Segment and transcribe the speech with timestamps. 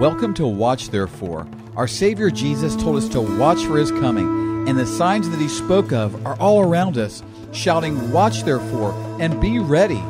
[0.00, 1.46] Welcome to Watch Therefore.
[1.76, 5.46] Our Savior Jesus told us to watch for His coming, and the signs that He
[5.46, 10.02] spoke of are all around us, shouting, Watch therefore, and be ready.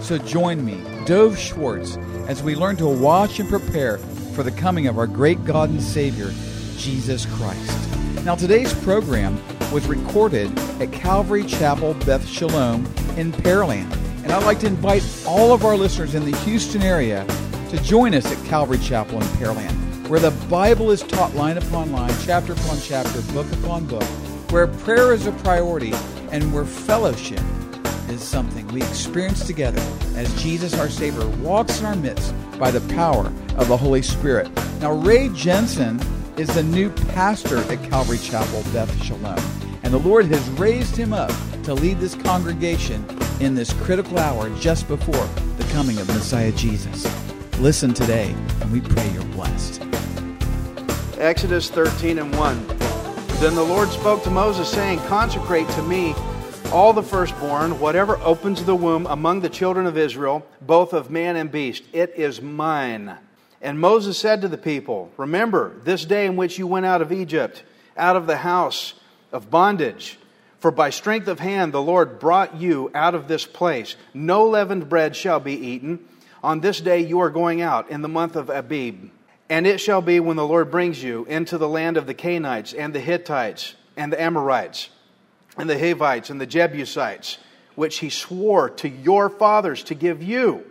[0.00, 1.96] So join me, Dove Schwartz,
[2.26, 3.98] as we learn to watch and prepare
[4.34, 6.32] for the coming of our great God and Savior,
[6.76, 8.24] Jesus Christ.
[8.24, 9.40] Now, today's program
[9.70, 12.84] was recorded at Calvary Chapel Beth Shalom
[13.16, 13.92] in Pearland,
[14.24, 17.24] and I'd like to invite all of our listeners in the Houston area
[17.70, 21.90] to join us at Calvary Chapel in Pearland, where the Bible is taught line upon
[21.90, 24.04] line, chapter upon chapter, book upon book,
[24.50, 25.92] where prayer is a priority,
[26.30, 27.40] and where fellowship
[28.08, 29.82] is something we experience together
[30.14, 33.26] as Jesus, our Savior, walks in our midst by the power
[33.56, 34.48] of the Holy Spirit.
[34.80, 36.00] Now, Ray Jensen
[36.36, 39.38] is the new pastor at Calvary Chapel, Beth Shalom,
[39.82, 41.32] and the Lord has raised him up
[41.64, 43.04] to lead this congregation
[43.40, 45.26] in this critical hour just before
[45.56, 47.25] the coming of Messiah Jesus.
[47.60, 49.82] Listen today, and we pray you're blessed.
[51.16, 52.66] Exodus 13 and 1.
[53.40, 56.14] Then the Lord spoke to Moses, saying, Consecrate to me
[56.70, 61.36] all the firstborn, whatever opens the womb among the children of Israel, both of man
[61.36, 61.84] and beast.
[61.94, 63.16] It is mine.
[63.62, 67.10] And Moses said to the people, Remember this day in which you went out of
[67.10, 67.62] Egypt,
[67.96, 68.92] out of the house
[69.32, 70.18] of bondage.
[70.58, 73.96] For by strength of hand the Lord brought you out of this place.
[74.12, 76.06] No leavened bread shall be eaten.
[76.42, 79.10] On this day you are going out in the month of Abib.
[79.48, 82.72] And it shall be when the Lord brings you into the land of the Canaanites
[82.72, 84.90] and the Hittites and the Amorites
[85.56, 87.38] and the Hivites and the Jebusites,
[87.76, 90.64] which he swore to your fathers to give you,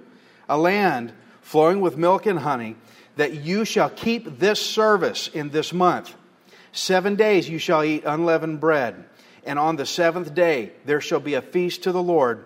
[0.49, 2.75] a land flowing with milk and honey,
[3.16, 6.13] that you shall keep this service in this month.
[6.73, 9.05] Seven days you shall eat unleavened bread,
[9.45, 12.44] and on the seventh day there shall be a feast to the Lord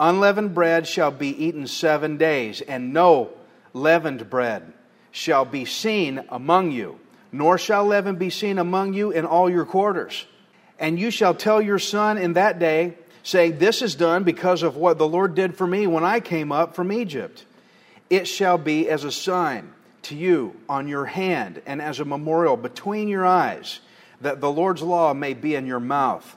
[0.00, 3.30] Unleavened bread shall be eaten seven days, and no
[3.72, 4.72] leavened bread
[5.12, 6.98] shall be seen among you,
[7.30, 10.26] nor shall leaven be seen among you in all your quarters.
[10.78, 14.76] And you shall tell your son in that day, saying, This is done because of
[14.76, 17.44] what the Lord did for me when I came up from Egypt.
[18.10, 22.56] It shall be as a sign to you on your hand and as a memorial
[22.56, 23.80] between your eyes,
[24.20, 26.36] that the Lord's law may be in your mouth.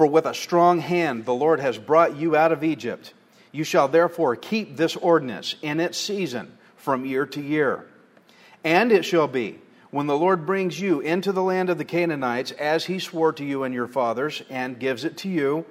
[0.00, 3.12] For with a strong hand the Lord has brought you out of Egypt.
[3.52, 7.84] You shall therefore keep this ordinance in its season from year to year.
[8.64, 9.58] And it shall be,
[9.90, 13.44] when the Lord brings you into the land of the Canaanites, as he swore to
[13.44, 15.66] you and your fathers, and gives it to you,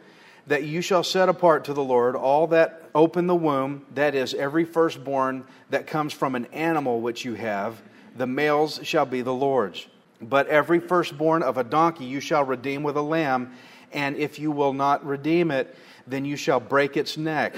[0.45, 4.35] that you shall set apart to the Lord all that open the womb, that is,
[4.35, 7.81] every firstborn that comes from an animal which you have,
[8.15, 9.87] the males shall be the Lord's.
[10.21, 13.53] But every firstborn of a donkey you shall redeem with a lamb
[13.91, 15.75] and if you will not redeem it,
[16.07, 17.55] then you shall break its neck.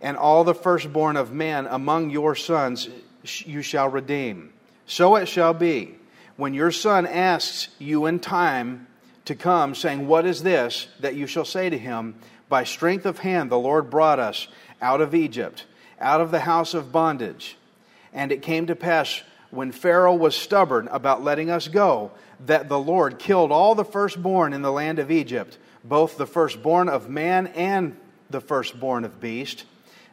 [0.00, 2.88] And all the firstborn of men among your sons
[3.44, 4.52] you shall redeem.
[4.86, 5.96] So it shall be
[6.36, 8.86] when your son asks you in time
[9.26, 10.88] to come, saying, What is this?
[11.00, 12.14] that you shall say to him,
[12.48, 14.48] By strength of hand the Lord brought us
[14.80, 15.66] out of Egypt,
[16.00, 17.58] out of the house of bondage.
[18.12, 22.12] And it came to pass when Pharaoh was stubborn about letting us go,
[22.46, 26.88] that the Lord killed all the firstborn in the land of Egypt, both the firstborn
[26.88, 27.96] of man and
[28.30, 29.64] the firstborn of beast.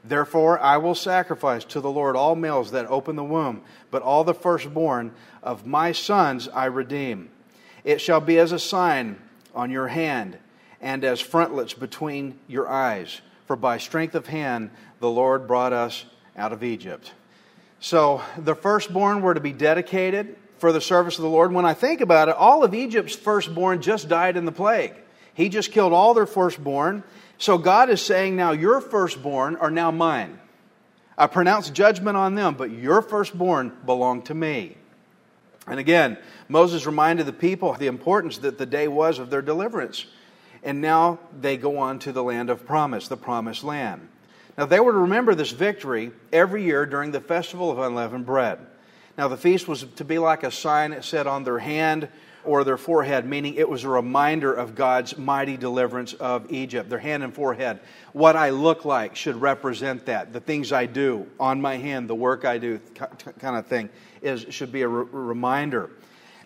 [0.04, 3.62] Therefore, I will sacrifice to the Lord all males that open the womb,
[3.92, 5.12] but all the firstborn
[5.44, 7.30] of my sons I redeem.
[7.84, 9.18] It shall be as a sign
[9.54, 10.38] on your hand
[10.82, 13.22] and as frontlets between your eyes.
[13.46, 16.06] For by strength of hand the Lord brought us
[16.36, 17.14] out of Egypt.
[17.80, 21.54] So the firstborn were to be dedicated for the service of the Lord.
[21.54, 24.94] When I think about it, all of Egypt's firstborn just died in the plague.
[25.34, 27.04] He just killed all their firstborn.
[27.38, 30.40] So God is saying, now your firstborn are now mine.
[31.16, 34.78] I pronounce judgment on them, but your firstborn belong to me.
[35.68, 36.18] And again,
[36.48, 40.06] Moses reminded the people the importance that the day was of their deliverance.
[40.64, 44.08] And now they go on to the land of promise, the promised land.
[44.58, 48.60] Now they were to remember this victory every year during the festival of unleavened bread.
[49.18, 52.08] Now, the feast was to be like a sign set on their hand
[52.44, 56.90] or their forehead, meaning it was a reminder of God's mighty deliverance of Egypt.
[56.90, 57.80] Their hand and forehead.
[58.14, 60.34] What I look like should represent that.
[60.34, 62.80] The things I do on my hand, the work I do,
[63.40, 63.90] kind of thing,
[64.22, 65.90] is, should be a re- reminder.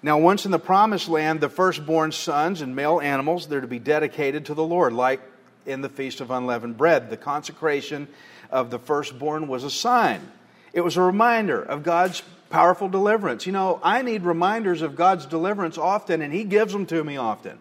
[0.02, 3.80] Now, once in the promised land, the firstborn sons and male animals, they're to be
[3.80, 5.22] dedicated to the Lord, like
[5.66, 7.10] in the Feast of Unleavened Bread.
[7.10, 8.08] The consecration
[8.50, 10.32] of the firstborn was a sign,
[10.74, 13.46] it was a reminder of God's powerful deliverance.
[13.46, 17.18] You know, I need reminders of God's deliverance often, and He gives them to me
[17.18, 17.60] often.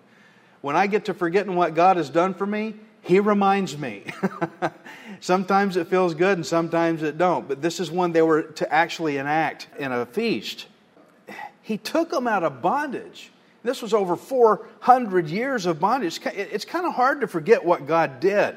[0.60, 4.04] When I get to forgetting what God has done for me, He reminds me.
[5.20, 7.48] sometimes it feels good and sometimes it don't.
[7.48, 10.66] But this is one they were to actually enact in a feast.
[11.62, 13.30] He took them out of bondage.
[13.62, 16.20] This was over 400 years of bondage.
[16.24, 18.56] It's kind of hard to forget what God did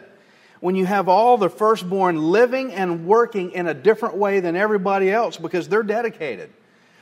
[0.62, 5.12] when you have all the firstborn living and working in a different way than everybody
[5.12, 6.50] else because they're dedicated.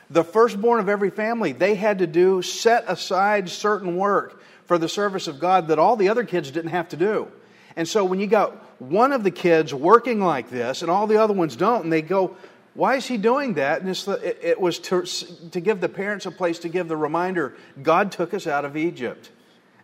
[0.10, 4.90] The firstborn of every family, they had to do, set aside certain work for the
[4.90, 7.28] service of God that all the other kids didn't have to do.
[7.76, 11.22] And so when you got one of the kids working like this and all the
[11.22, 12.36] other ones don't, and they go,
[12.74, 13.82] why is he doing that?
[13.82, 17.54] And it, it was to, to give the parents a place to give the reminder
[17.82, 19.30] God took us out of Egypt.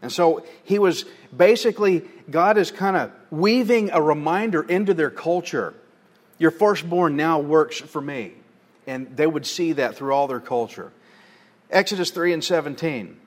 [0.01, 1.05] And so he was
[1.35, 5.73] basically, God is kind of weaving a reminder into their culture.
[6.37, 8.33] Your firstborn now works for me.
[8.85, 10.91] And they would see that through all their culture.
[11.69, 13.17] Exodus 3 and 17.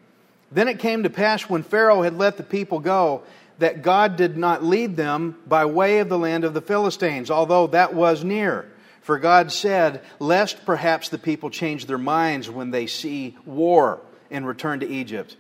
[0.52, 3.22] Then it came to pass when Pharaoh had let the people go
[3.58, 7.66] that God did not lead them by way of the land of the Philistines, although
[7.68, 8.70] that was near.
[9.10, 14.46] For God said, Lest perhaps the people change their minds when they see war and
[14.46, 15.36] return to Egypt.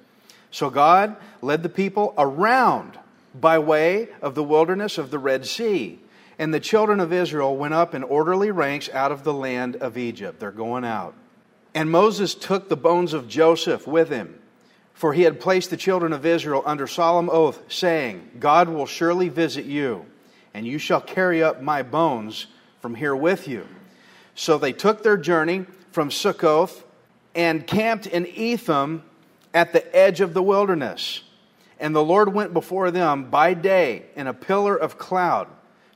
[0.50, 2.98] So God led the people around
[3.32, 6.00] by way of the wilderness of the Red Sea.
[6.36, 9.96] And the children of Israel went up in orderly ranks out of the land of
[9.96, 10.40] Egypt.
[10.40, 11.14] They're going out.
[11.72, 14.36] And Moses took the bones of Joseph with him,
[14.94, 19.28] for he had placed the children of Israel under solemn oath, saying, God will surely
[19.28, 20.06] visit you,
[20.54, 22.48] and you shall carry up my bones
[22.80, 23.66] from here with you.
[24.34, 26.84] So they took their journey from Succoth
[27.34, 29.02] and camped in Etham
[29.52, 31.22] at the edge of the wilderness.
[31.78, 35.48] And the Lord went before them by day in a pillar of cloud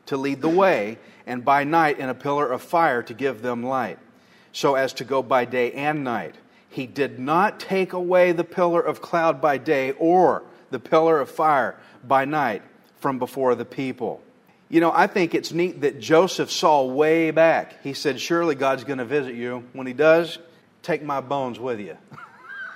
[0.06, 3.62] to lead the way, and by night in a pillar of fire to give them
[3.62, 3.98] light,
[4.52, 6.34] so as to go by day and night.
[6.68, 11.30] He did not take away the pillar of cloud by day or the pillar of
[11.30, 12.62] fire by night
[12.98, 14.22] from before the people.
[14.68, 17.82] You know, I think it's neat that Joseph saw way back.
[17.82, 19.64] He said, Surely God's going to visit you.
[19.72, 20.38] When he does,
[20.82, 21.96] take my bones with you.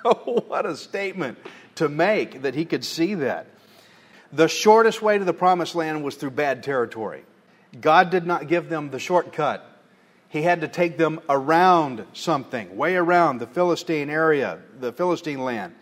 [0.25, 1.39] what a statement
[1.77, 3.47] to make that he could see that.
[4.33, 7.25] The shortest way to the promised land was through bad territory.
[7.81, 9.65] God did not give them the shortcut.
[10.29, 15.75] He had to take them around something, way around the Philistine area, the Philistine land.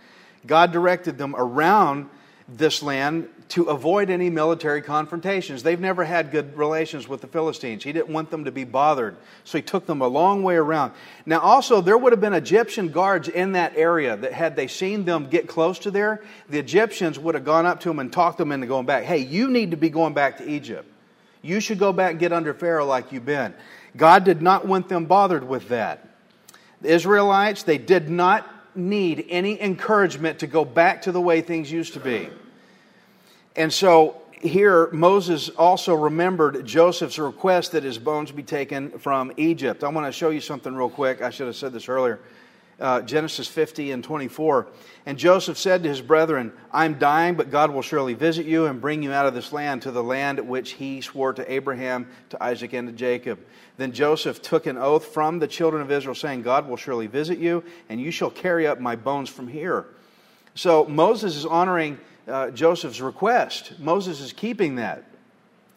[0.46, 2.08] God directed them around
[2.48, 5.62] this land to avoid any military confrontations.
[5.62, 7.82] They've never had good relations with the Philistines.
[7.82, 10.92] He didn't want them to be bothered, so he took them a long way around.
[11.26, 15.04] Now, also, there would have been Egyptian guards in that area that had they seen
[15.04, 18.38] them get close to there, the Egyptians would have gone up to them and talked
[18.38, 19.04] them into going back.
[19.04, 20.88] Hey, you need to be going back to Egypt.
[21.42, 23.54] You should go back and get under Pharaoh like you've been.
[23.96, 26.08] God did not want them bothered with that.
[26.80, 31.70] The Israelites, they did not need any encouragement to go back to the way things
[31.70, 32.28] used to be.
[33.56, 39.82] And so here, Moses also remembered Joseph's request that his bones be taken from Egypt.
[39.82, 41.22] I want to show you something real quick.
[41.22, 42.20] I should have said this earlier.
[42.78, 44.66] Uh, Genesis 50 and 24.
[45.06, 48.82] And Joseph said to his brethren, I'm dying, but God will surely visit you and
[48.82, 52.42] bring you out of this land to the land which he swore to Abraham, to
[52.42, 53.38] Isaac, and to Jacob.
[53.78, 57.38] Then Joseph took an oath from the children of Israel, saying, God will surely visit
[57.38, 59.86] you, and you shall carry up my bones from here.
[60.54, 61.98] So Moses is honoring
[62.28, 63.78] uh, Joseph's request.
[63.78, 65.04] Moses is keeping that.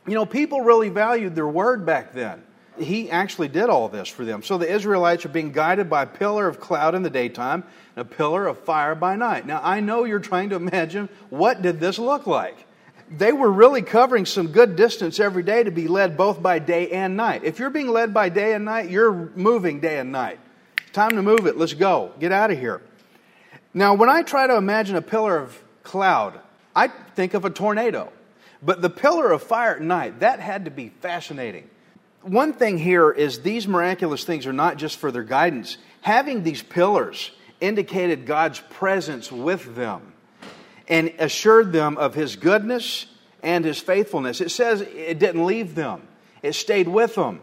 [0.08, 2.44] You know, people really valued their word back then.
[2.80, 4.44] He actually did all this for them.
[4.44, 7.64] So the Israelites are being guided by a pillar of cloud in the daytime
[7.96, 9.46] and a pillar of fire by night.
[9.46, 12.66] Now, I know you're trying to imagine what did this look like?
[13.12, 16.92] They were really covering some good distance every day to be led both by day
[16.92, 17.44] and night.
[17.44, 20.40] If you're being led by day and night, you're moving day and night.
[20.94, 21.58] Time to move it.
[21.58, 22.12] Let's go.
[22.20, 22.82] Get out of here.
[23.74, 26.40] Now, when I try to imagine a pillar of cloud,
[26.76, 28.12] I think of a tornado.
[28.62, 31.70] But the pillar of fire at night, that had to be fascinating.
[32.22, 35.78] One thing here is these miraculous things are not just for their guidance.
[36.02, 40.14] Having these pillars indicated God's presence with them
[40.88, 43.06] and assured them of his goodness
[43.42, 44.42] and his faithfulness.
[44.42, 46.08] It says it didn't leave them,
[46.42, 47.42] it stayed with them.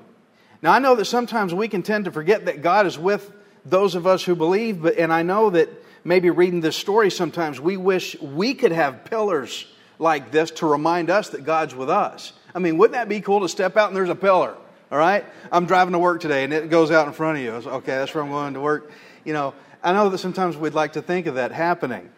[0.63, 3.31] Now, I know that sometimes we can tend to forget that God is with
[3.65, 5.69] those of us who believe, but, and I know that
[6.03, 9.67] maybe reading this story sometimes, we wish we could have pillars
[9.99, 12.33] like this to remind us that God's with us.
[12.55, 14.57] I mean, wouldn't that be cool to step out and there's a pillar?
[14.91, 15.25] All right?
[15.51, 17.53] I'm driving to work today and it goes out in front of you.
[17.71, 18.91] okay, that's where I'm going to work.
[19.25, 22.11] You know, I know that sometimes we'd like to think of that happening.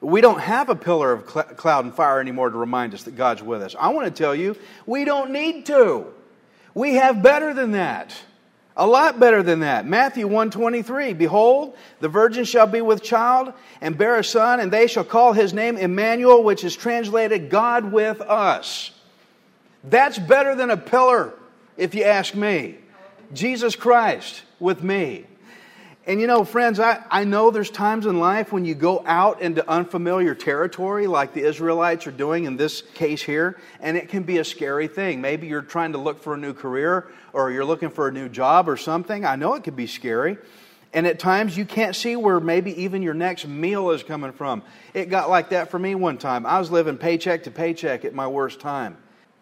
[0.00, 3.16] We don't have a pillar of cl- cloud and fire anymore to remind us that
[3.16, 3.76] God's with us.
[3.78, 6.06] I want to tell you, we don't need to.
[6.74, 8.16] We have better than that.
[8.76, 9.86] A lot better than that.
[9.86, 14.86] Matthew 123, Behold, the virgin shall be with child and bear a son, and they
[14.86, 18.90] shall call his name Emmanuel, which is translated God with us.
[19.84, 21.34] That's better than a pillar,
[21.76, 22.76] if you ask me.
[23.32, 25.24] Jesus Christ with me.
[26.04, 29.40] And you know, friends, I, I know there's times in life when you go out
[29.40, 34.24] into unfamiliar territory, like the Israelites are doing in this case here, and it can
[34.24, 35.20] be a scary thing.
[35.20, 38.28] Maybe you're trying to look for a new career or you're looking for a new
[38.28, 39.24] job or something.
[39.24, 40.38] I know it can be scary.
[40.92, 44.62] And at times you can't see where maybe even your next meal is coming from.
[44.94, 46.44] It got like that for me one time.
[46.44, 48.98] I was living paycheck to paycheck at my worst time.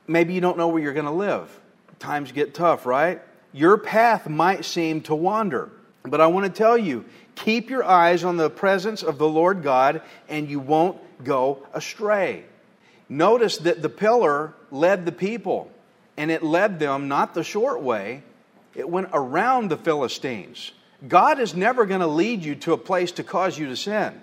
[0.07, 1.60] Maybe you don't know where you're going to live.
[2.01, 3.23] Times get tough, right?
[3.53, 5.71] Your path might seem to wander.
[6.03, 7.05] But I want to tell you
[7.35, 12.45] keep your eyes on the presence of the Lord God, and you won't go astray.
[13.09, 15.71] Notice that the pillar led the people,
[16.17, 18.23] and it led them not the short way,
[18.75, 20.73] it went around the Philistines.
[21.07, 24.21] God is never going to lead you to a place to cause you to sin.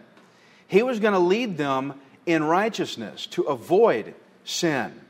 [0.67, 5.01] He was going to lead them in righteousness to avoid sin.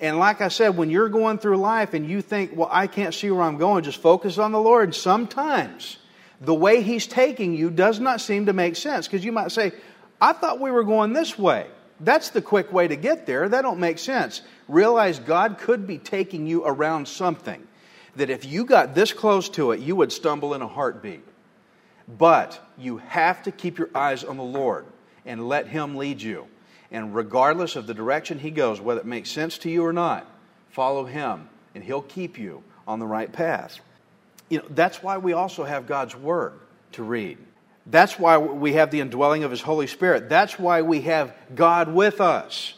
[0.00, 3.14] And like I said, when you're going through life and you think, well, I can't
[3.14, 4.94] see where I'm going, just focus on the Lord.
[4.94, 5.98] Sometimes
[6.40, 9.72] the way He's taking you does not seem to make sense because you might say,
[10.20, 11.66] I thought we were going this way.
[12.00, 13.48] That's the quick way to get there.
[13.48, 14.40] That don't make sense.
[14.68, 17.66] Realize God could be taking you around something
[18.16, 21.24] that if you got this close to it, you would stumble in a heartbeat.
[22.08, 24.86] But you have to keep your eyes on the Lord
[25.26, 26.48] and let Him lead you.
[26.92, 30.26] And regardless of the direction He goes, whether it makes sense to you or not,
[30.70, 33.78] follow Him and He'll keep you on the right path.
[34.48, 36.54] You know, that's why we also have God's Word
[36.92, 37.38] to read.
[37.86, 40.28] That's why we have the indwelling of His Holy Spirit.
[40.28, 42.74] That's why we have God with us,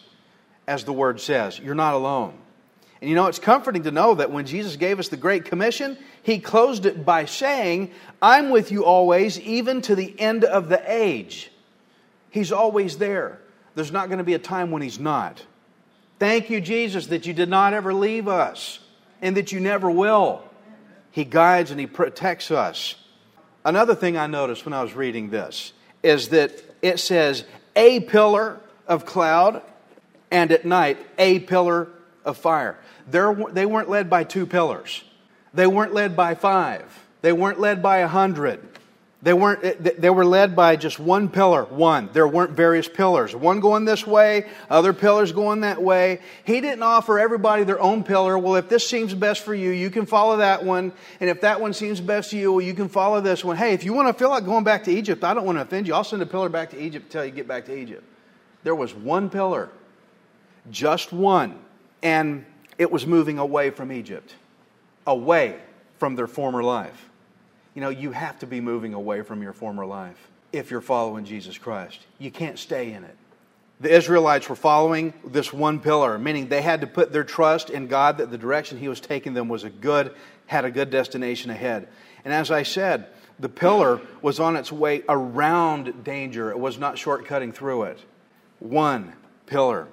[0.66, 1.58] as the Word says.
[1.58, 2.34] You're not alone.
[3.00, 5.98] And you know, it's comforting to know that when Jesus gave us the Great Commission,
[6.22, 7.90] He closed it by saying,
[8.20, 11.50] I'm with you always, even to the end of the age.
[12.30, 13.41] He's always there.
[13.74, 15.44] There's not going to be a time when He's not.
[16.18, 18.78] Thank you, Jesus, that you did not ever leave us
[19.20, 20.44] and that you never will.
[21.10, 22.96] He guides and He protects us.
[23.64, 26.52] Another thing I noticed when I was reading this is that
[26.82, 27.44] it says
[27.76, 29.62] a pillar of cloud
[30.30, 31.88] and at night a pillar
[32.24, 32.78] of fire.
[33.08, 35.04] There, they weren't led by two pillars.
[35.54, 37.04] They weren't led by five.
[37.20, 38.66] They weren't led by a hundred.
[39.22, 42.10] They weren't, eh, they were led by just one pillar, one.
[42.12, 43.36] There weren't various pillars.
[43.36, 46.20] One going this way, other pillars going that way.
[46.44, 48.36] He didn't offer everybody their own pillar.
[48.36, 50.92] Well, if this seems best for you, you can follow that one.
[51.20, 53.56] And if that one seems best to you, well, you can follow this one.
[53.56, 55.62] Hey, if you want to feel like going back to Egypt, I don't want to
[55.62, 55.94] offend you.
[55.94, 58.02] I'll send a pillar back to Egypt until you get back to Egypt.
[58.64, 59.70] There was one pillar,
[60.72, 61.60] just one.
[62.02, 62.44] And
[62.76, 64.34] it was moving away from Egypt,
[65.06, 65.60] away
[65.98, 67.08] from their former life.
[67.74, 71.24] You know, you have to be moving away from your former life if you're following
[71.24, 72.00] Jesus Christ.
[72.18, 73.16] You can't stay in it.
[73.80, 77.88] The Israelites were following this one pillar, meaning they had to put their trust in
[77.88, 80.14] God that the direction He was taking them was a good,
[80.46, 81.88] had a good destination ahead.
[82.24, 83.06] And as I said,
[83.40, 87.98] the pillar was on its way around danger, it was not shortcutting through it.
[88.60, 89.14] One
[89.46, 89.88] pillar.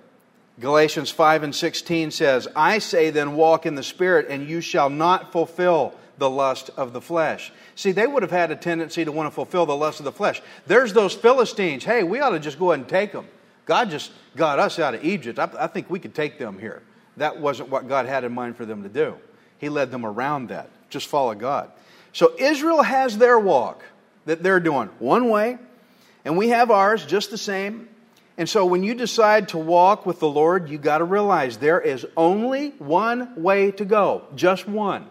[0.59, 4.89] Galatians 5 and 16 says, I say then, walk in the Spirit, and you shall
[4.89, 7.51] not fulfill the lust of the flesh.
[7.75, 10.11] See, they would have had a tendency to want to fulfill the lust of the
[10.11, 10.41] flesh.
[10.67, 11.83] There's those Philistines.
[11.83, 13.25] Hey, we ought to just go ahead and take them.
[13.65, 15.39] God just got us out of Egypt.
[15.39, 16.81] I, I think we could take them here.
[17.17, 19.15] That wasn't what God had in mind for them to do.
[19.57, 20.69] He led them around that.
[20.89, 21.71] Just follow God.
[22.13, 23.83] So Israel has their walk
[24.25, 25.57] that they're doing one way,
[26.25, 27.88] and we have ours just the same.
[28.38, 31.81] And so when you decide to walk with the Lord, you got to realize there
[31.81, 35.07] is only one way to go, just one.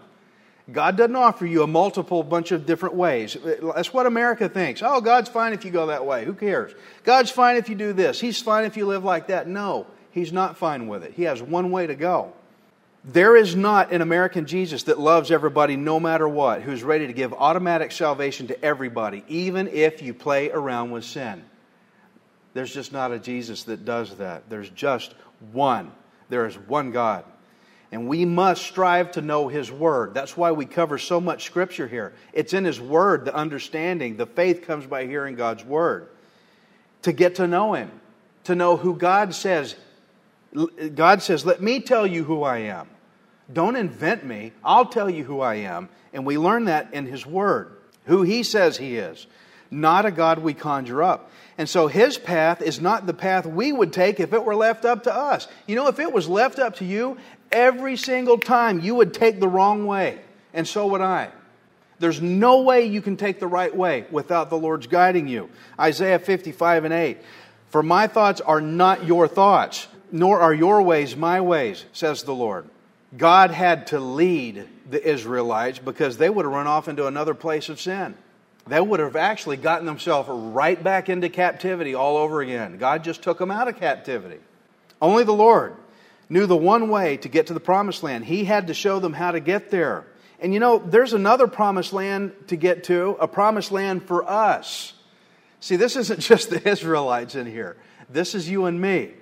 [0.71, 3.37] God doesn't offer you a multiple bunch of different ways.
[3.75, 4.83] That's what America thinks.
[4.85, 6.27] Oh, God's fine if you go that way.
[6.27, 6.73] Who cares?
[7.05, 8.21] God's fine if you do this.
[8.21, 9.49] He's fine if you live like that.
[9.49, 11.15] No, He's not fine with it.
[11.15, 12.33] He has one way to go.
[13.05, 17.13] There is not an American Jesus that loves everybody no matter what, who's ready to
[17.15, 21.43] give automatic salvation to everybody, even if you play around with sin.
[22.53, 24.51] There's just not a Jesus that does that.
[24.51, 25.15] There's just
[25.53, 25.93] one.
[26.29, 27.25] There is one God.
[27.91, 30.13] And we must strive to know His Word.
[30.13, 32.13] That's why we cover so much Scripture here.
[32.33, 34.17] It's in His Word, the understanding.
[34.17, 36.09] The faith comes by hearing God's Word.
[37.03, 37.91] To get to know Him,
[38.45, 39.75] to know who God says.
[40.95, 42.89] God says, Let me tell you who I am.
[43.51, 44.53] Don't invent me.
[44.63, 45.89] I'll tell you who I am.
[46.13, 49.27] And we learn that in His Word, who He says He is,
[49.71, 51.31] not a God we conjure up.
[51.57, 54.85] And so His path is not the path we would take if it were left
[54.85, 55.49] up to us.
[55.67, 57.17] You know, if it was left up to you,
[57.53, 60.21] every single time you would take the wrong way,
[60.53, 61.31] and so would I.
[61.99, 65.51] There's no way you can take the right way without the Lord's guiding you.
[65.79, 67.19] Isaiah 55 and 8.
[67.71, 72.35] For my thoughts are not your thoughts, nor are your ways my ways, says the
[72.35, 72.67] Lord.
[73.17, 77.69] God had to lead the Israelites because they would have run off into another place
[77.69, 78.15] of sin.
[78.67, 82.77] They would have actually gotten themselves right back into captivity all over again.
[82.77, 84.39] God just took them out of captivity.
[85.01, 85.75] Only the Lord
[86.29, 88.25] knew the one way to get to the promised land.
[88.25, 90.07] He had to show them how to get there.
[90.41, 94.93] And you know, there's another promised land to get to, a promised land for us.
[95.61, 97.77] See, this isn't just the Israelites in here,
[98.09, 99.13] this is you and me.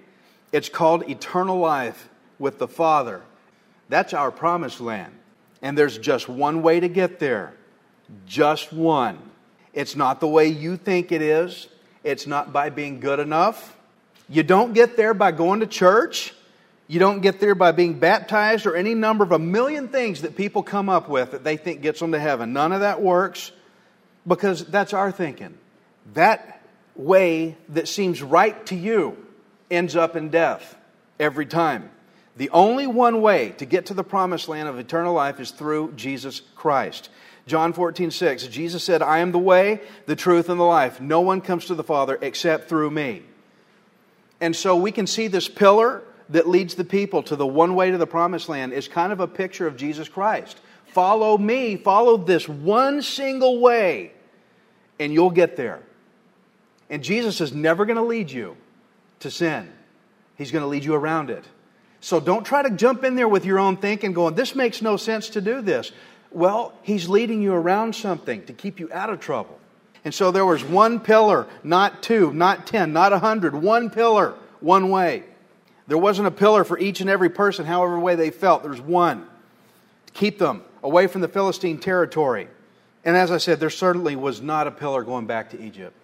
[0.53, 2.09] It's called eternal life
[2.39, 3.23] with the Father.
[3.89, 5.13] That's our promised land.
[5.61, 7.55] And there's just one way to get there.
[8.27, 9.19] Just one.
[9.73, 11.69] It's not the way you think it is.
[12.05, 13.77] It's not by being good enough.
[14.29, 16.33] You don't get there by going to church.
[16.89, 20.37] You don't get there by being baptized or any number of a million things that
[20.37, 22.53] people come up with that they think gets them to heaven.
[22.53, 23.51] None of that works
[24.27, 25.59] because that's our thinking.
[26.15, 26.63] That
[26.95, 29.17] way that seems right to you
[29.71, 30.77] ends up in death
[31.19, 31.91] every time.
[32.37, 35.93] The only one way to get to the promised land of eternal life is through
[35.97, 37.09] Jesus Christ.
[37.47, 41.01] John 14, 6, Jesus said, I am the way, the truth, and the life.
[41.01, 43.23] No one comes to the Father except through me.
[44.41, 47.91] And so we can see this pillar that leads the people to the one way
[47.91, 50.59] to the promised land is kind of a picture of Jesus Christ.
[50.89, 54.13] Follow me, follow this one single way,
[54.99, 55.81] and you'll get there.
[56.89, 58.57] And Jesus is never going to lead you
[59.21, 59.71] to sin,
[60.37, 61.45] He's going to lead you around it.
[62.01, 64.97] So don't try to jump in there with your own thinking, going, this makes no
[64.97, 65.93] sense to do this.
[66.31, 69.59] Well, He's leading you around something to keep you out of trouble.
[70.05, 74.35] And so there was one pillar, not two, not ten, not a hundred, one pillar,
[74.61, 75.25] one way.
[75.87, 78.63] There wasn't a pillar for each and every person, however way they felt.
[78.63, 79.27] There's one
[80.07, 82.49] to keep them away from the Philistine territory.
[83.05, 85.95] And as I said, there certainly was not a pillar going back to Egypt.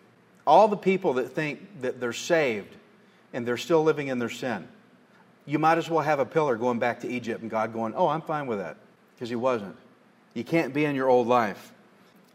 [0.47, 2.75] All the people that think that they're saved
[3.33, 4.69] and they're still living in their sin,
[5.47, 8.07] you might as well have a pillar going back to Egypt and God going, Oh,
[8.07, 8.77] I'm fine with that.
[9.15, 9.77] Because He wasn't.
[10.35, 11.73] You can't be in your old life.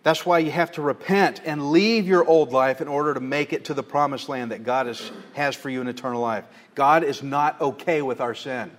[0.07, 3.51] That's why you have to repent and leave your old life in order to make
[3.51, 6.45] it to the promised land that God is, has for you in eternal life.
[6.75, 8.71] God is not okay with our sin.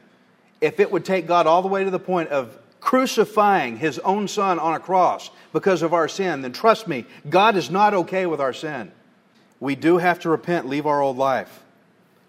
[0.63, 4.27] If it would take God all the way to the point of crucifying his own
[4.27, 8.25] son on a cross because of our sin, then trust me, God is not okay
[8.25, 8.91] with our sin.
[9.61, 11.63] We do have to repent, leave our old life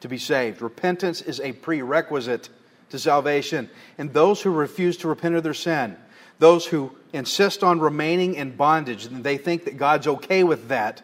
[0.01, 0.61] to be saved.
[0.61, 2.49] Repentance is a prerequisite
[2.89, 3.69] to salvation.
[3.97, 5.95] And those who refuse to repent of their sin,
[6.39, 11.01] those who insist on remaining in bondage and they think that God's okay with that.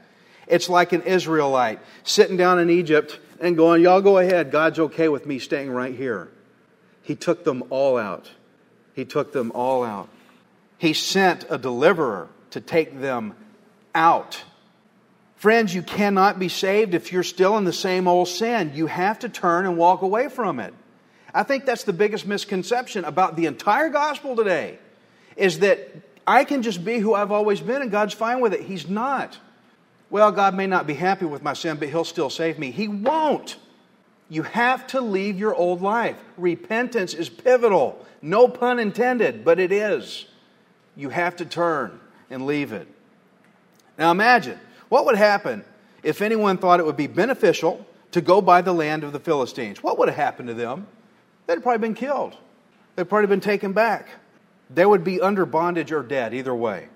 [0.48, 5.10] It's like an Israelite sitting down in Egypt and going, Y'all go ahead, God's okay
[5.10, 6.30] with me staying right here.
[7.02, 8.32] He took them all out.
[8.94, 10.10] He took them all out.
[10.78, 13.36] He sent a deliverer to take them
[13.94, 14.44] out.
[15.36, 18.72] Friends, you cannot be saved if you're still in the same old sin.
[18.74, 20.74] You have to turn and walk away from it.
[21.34, 24.80] I think that's the biggest misconception about the entire gospel today
[25.36, 25.90] is that
[26.28, 28.62] I can just be who I've always been and God's fine with it.
[28.62, 29.38] He's not.
[30.10, 32.72] Well, God may not be happy with my sin, but He'll still save me.
[32.72, 33.58] He won't.
[34.30, 36.18] You have to leave your old life.
[36.38, 38.04] Repentance is pivotal.
[38.22, 40.26] No pun intended, but it is.
[40.96, 42.88] You have to turn and leave it.
[43.98, 45.64] Now imagine what would happen
[46.02, 49.84] if anyone thought it would be beneficial to go by the land of the Philistines.
[49.84, 50.88] What would have happened to them?
[51.48, 52.36] They'd probably been killed.
[52.96, 54.08] They'd probably been taken back.
[54.70, 56.88] They would be under bondage or dead, either way.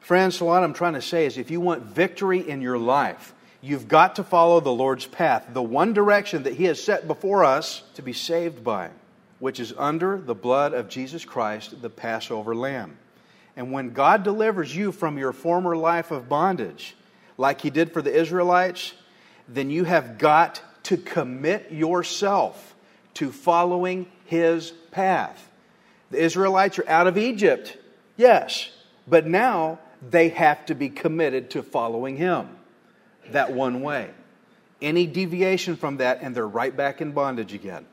[0.00, 3.34] Friends, so what I'm trying to say is if you want victory in your life,
[3.60, 7.44] you've got to follow the Lord's path, the one direction that He has set before
[7.44, 8.90] us to be saved by,
[9.38, 12.96] which is under the blood of Jesus Christ, the Passover lamb.
[13.56, 16.96] And when God delivers you from your former life of bondage,
[17.36, 18.94] like He did for the Israelites,
[19.48, 22.74] then you have got to commit yourself
[23.14, 25.47] to following His path.
[26.10, 27.76] The Israelites are out of Egypt,
[28.16, 28.70] yes,
[29.06, 29.78] but now
[30.10, 32.48] they have to be committed to following Him
[33.30, 34.10] that one way.
[34.80, 37.84] Any deviation from that, and they're right back in bondage again.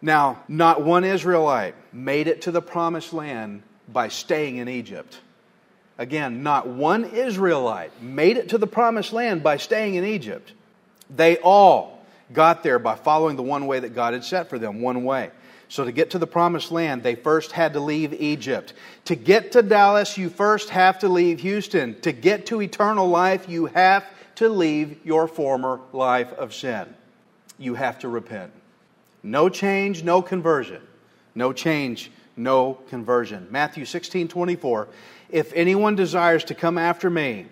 [0.00, 5.18] Now, not one Israelite made it to the promised land by staying in Egypt.
[5.96, 10.52] Again, not one Israelite made it to the promised land by staying in Egypt.
[11.10, 14.80] They all got there by following the one way that God had set for them,
[14.80, 15.30] one way.
[15.70, 18.72] So, to get to the promised land, they first had to leave Egypt.
[19.04, 22.00] To get to Dallas, you first have to leave Houston.
[22.00, 24.04] To get to eternal life, you have
[24.36, 26.86] to leave your former life of sin.
[27.58, 28.52] You have to repent.
[29.22, 30.80] No change, no conversion.
[31.34, 33.48] No change, no conversion.
[33.50, 34.88] Matthew 16 24.
[35.28, 37.46] If anyone desires to come after me,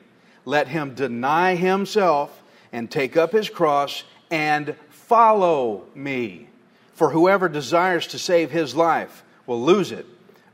[0.45, 6.49] let him deny himself and take up his cross and follow me.
[6.97, 10.07] For whoever desires to save his life will lose it,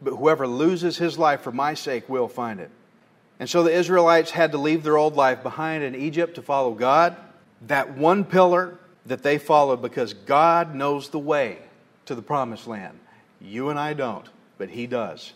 [0.02, 2.70] but whoever loses his life for my sake will find it.
[3.38, 6.72] And so the Israelites had to leave their old life behind in Egypt to follow
[6.72, 7.16] God.
[7.68, 8.76] That one pillar
[9.06, 11.58] that they followed because God knows the way
[12.06, 12.98] to the promised land.
[13.40, 14.28] You and I don't,
[14.58, 15.32] but He does.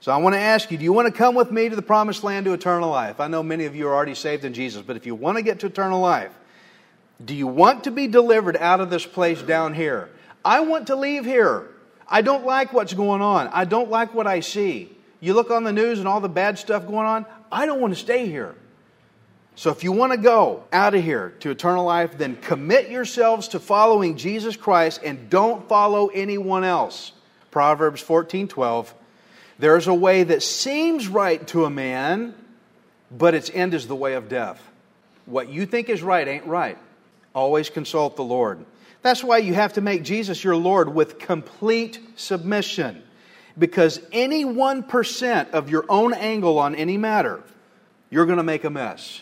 [0.00, 1.80] So I want to ask you do you want to come with me to the
[1.80, 3.18] promised land to eternal life?
[3.18, 5.42] I know many of you are already saved in Jesus, but if you want to
[5.42, 6.32] get to eternal life,
[7.24, 10.10] do you want to be delivered out of this place down here?
[10.44, 11.68] I want to leave here.
[12.06, 13.48] I don't like what's going on.
[13.48, 14.90] I don't like what I see.
[15.20, 17.24] You look on the news and all the bad stuff going on.
[17.50, 18.54] I don't want to stay here.
[19.56, 23.48] So if you want to go out of here to eternal life, then commit yourselves
[23.48, 27.12] to following Jesus Christ and don't follow anyone else.
[27.50, 28.92] Proverbs 14:12.
[29.58, 32.34] There's a way that seems right to a man,
[33.10, 34.60] but its end is the way of death.
[35.26, 36.76] What you think is right ain't right.
[37.32, 38.64] Always consult the Lord.
[39.04, 43.02] That's why you have to make Jesus your Lord with complete submission.
[43.58, 47.42] Because any 1% of your own angle on any matter,
[48.08, 49.20] you're going to make a mess.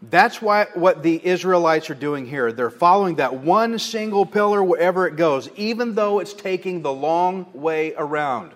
[0.00, 2.52] That's why what the Israelites are doing here.
[2.52, 7.46] They're following that one single pillar wherever it goes, even though it's taking the long
[7.54, 8.52] way around.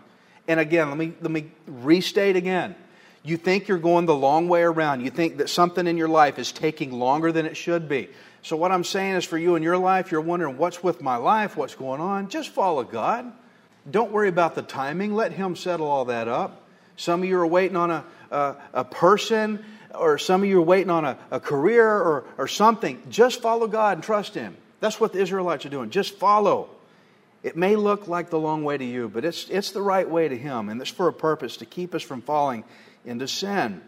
[0.47, 2.77] And again, let me, let me restate again.
[3.25, 5.01] You think you're going the long way around.
[5.01, 8.11] You think that something in your life is taking longer than it should be.
[8.43, 11.17] So, what I'm saying is for you in your life, you're wondering, what's with my
[11.17, 11.57] life?
[11.57, 12.29] What's going on?
[12.29, 13.33] Just follow God.
[13.91, 15.15] Don't worry about the timing.
[15.15, 16.67] Let Him settle all that up.
[16.97, 20.65] Some of you are waiting on a, a, a person or some of you are
[20.65, 24.57] waiting on a, a career or, or something, just follow God and trust Him.
[24.81, 25.91] That's what the Israelites are doing.
[25.91, 26.71] Just follow.
[27.43, 30.29] It may look like the long way to you, but it's, it's the right way
[30.29, 32.65] to Him, and it's for a purpose to keep us from falling
[33.05, 33.81] into sin.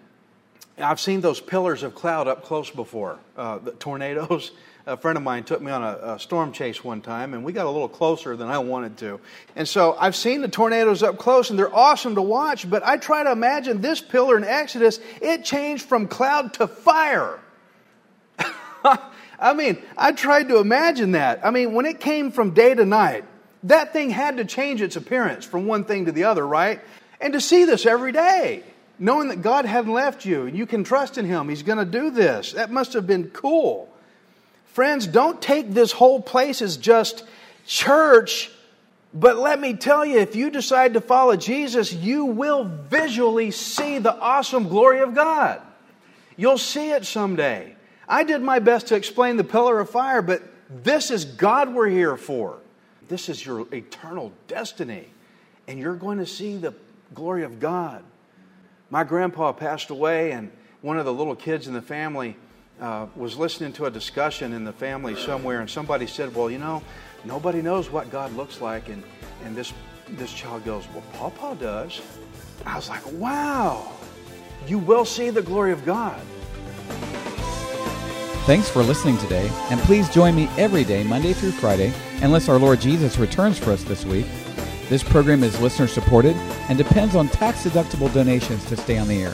[0.80, 4.52] I've seen those pillars of cloud up close before, uh, the tornadoes
[4.86, 7.52] a friend of mine took me on a, a, storm chase one time, and we
[7.52, 9.20] got a little closer than I wanted to.
[9.54, 12.96] And so I've seen the tornadoes up close, and they're awesome to watch, but I
[12.96, 17.38] try to imagine this pillar in Exodus, it changed from cloud to fire.
[18.84, 21.44] I mean, I tried to imagine that.
[21.44, 23.24] I mean, when it came from day to night,
[23.64, 26.80] that thing had to change its appearance from one thing to the other, right?
[27.20, 28.64] And to see this every day,
[29.00, 31.84] knowing that God hadn't left you and you can trust in Him, He's going to
[31.84, 33.88] do this, that must have been cool.
[34.66, 37.24] Friends, don't take this whole place as just
[37.66, 38.50] church,
[39.12, 43.98] but let me tell you, if you decide to follow Jesus, you will visually see
[43.98, 45.60] the awesome glory of God.
[46.36, 47.74] You'll see it someday.
[48.08, 51.88] I did my best to explain the pillar of fire, but this is God we're
[51.88, 52.58] here for.
[53.08, 55.06] This is your eternal destiny,
[55.66, 56.74] and you're going to see the
[57.12, 58.04] glory of God.
[58.90, 60.50] My grandpa passed away, and
[60.82, 62.36] one of the little kids in the family
[62.80, 66.58] uh, was listening to a discussion in the family somewhere, and somebody said, Well, you
[66.58, 66.82] know,
[67.24, 68.88] nobody knows what God looks like.
[68.88, 69.04] And,
[69.44, 69.72] and this,
[70.10, 72.00] this child goes, Well, Papa does.
[72.66, 73.92] I was like, Wow,
[74.66, 76.20] you will see the glory of God.
[78.46, 82.58] Thanks for listening today, and please join me every day, Monday through Friday, unless our
[82.58, 84.26] Lord Jesus returns for us this week.
[84.90, 86.34] This program is listener supported
[86.68, 89.32] and depends on tax deductible donations to stay on the air.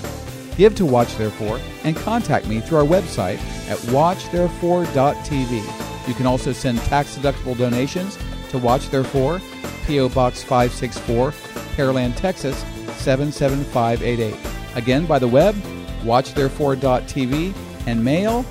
[0.59, 3.38] Give to Watch Therefore and contact me through our website
[3.71, 6.09] at watchtherefore.tv.
[6.09, 8.19] You can also send tax deductible donations
[8.51, 9.40] to Watch Therefore,
[9.87, 10.11] P.O.
[10.11, 11.31] Box 564,
[11.75, 12.59] Pearland, Texas
[12.99, 14.37] 77588.
[14.75, 15.55] Again, by the web,
[16.03, 17.55] watchtherefore.tv
[17.87, 18.45] and mail,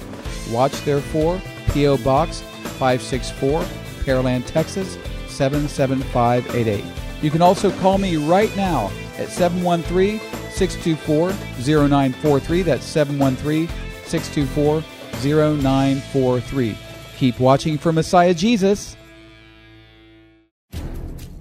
[0.50, 1.40] Watch Therefore,
[1.72, 1.98] P.O.
[1.98, 2.42] Box
[2.80, 3.62] 564,
[4.06, 4.98] Pearland, Texas
[5.36, 6.84] 77588.
[7.22, 10.20] You can also call me right now at 713
[10.52, 11.32] 624
[11.88, 12.62] 0943.
[12.62, 13.68] That's 713
[14.06, 14.84] 624
[15.24, 16.78] 0943.
[17.18, 18.96] Keep watching for Messiah Jesus.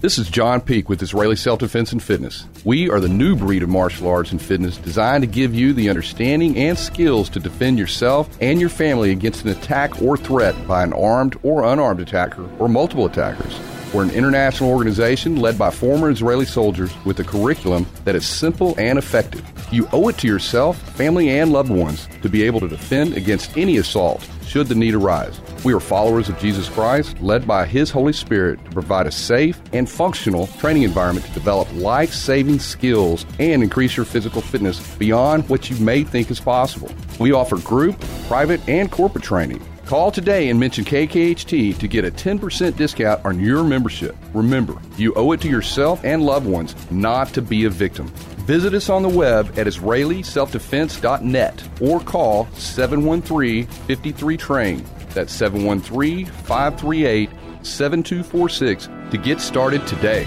[0.05, 2.45] This is John Peak with Israeli Self Defense and Fitness.
[2.63, 5.89] We are the new breed of martial arts and fitness designed to give you the
[5.89, 10.83] understanding and skills to defend yourself and your family against an attack or threat by
[10.83, 13.59] an armed or unarmed attacker or multiple attackers.
[13.95, 18.75] We're an international organization led by former Israeli soldiers with a curriculum that is simple
[18.77, 19.49] and effective.
[19.71, 23.57] You owe it to yourself, family, and loved ones to be able to defend against
[23.57, 25.41] any assault should the need arise.
[25.65, 29.61] We are followers of Jesus Christ, led by His Holy Spirit to provide a safe
[29.73, 35.49] and functional training environment to develop life saving skills and increase your physical fitness beyond
[35.49, 36.91] what you may think is possible.
[37.21, 42.11] We offer group, private, and corporate training Call today and mention KKHT to get a
[42.11, 44.17] 10% discount on your membership.
[44.33, 48.07] Remember, you owe it to yourself and loved ones not to be a victim.
[48.47, 54.83] Visit us on the web at IsraeliSelfDefense.net or call 713 53 Train.
[55.11, 57.29] That's 713 538
[57.63, 60.27] 7246 to get started today.